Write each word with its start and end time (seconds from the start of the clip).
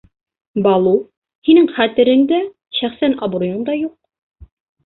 —Балу, 0.67 0.93
һинең 1.49 1.69
хәтерең 1.75 2.25
дә, 2.33 2.39
шәхсән 2.79 3.15
абруйыңда 3.29 3.77
юҡ. 3.83 3.99